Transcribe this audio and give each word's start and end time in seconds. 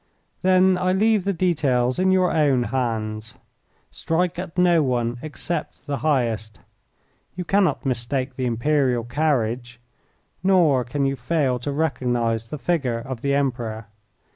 "Then 0.41 0.79
I 0.79 0.93
leave 0.93 1.25
the 1.25 1.31
details 1.31 1.99
in 1.99 2.09
your 2.09 2.31
own 2.31 2.63
hands. 2.73 3.35
Strike 3.91 4.39
at 4.39 4.57
no 4.57 4.81
one 4.81 5.19
except 5.21 5.85
the 5.85 5.97
highest. 5.97 6.57
You 7.35 7.45
cannot 7.45 7.85
mistake 7.85 8.35
the 8.35 8.47
Imperial 8.47 9.03
carriage, 9.03 9.79
nor 10.41 10.83
can 10.83 11.05
you 11.05 11.15
fail 11.15 11.59
to 11.59 11.71
recognise 11.71 12.49
the 12.49 12.57
figure 12.57 12.97
of 12.97 13.21
the 13.21 13.35
Emperor. 13.35 13.89